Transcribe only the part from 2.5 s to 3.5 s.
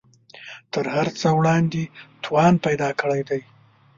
پیدا کړی دی